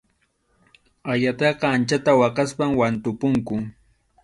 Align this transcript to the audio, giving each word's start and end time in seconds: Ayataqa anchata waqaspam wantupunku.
Ayataqa 1.11 1.65
anchata 1.75 2.11
waqaspam 2.21 2.71
wantupunku. 2.79 3.55